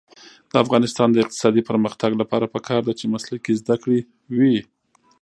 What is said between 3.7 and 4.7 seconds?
کړې وي.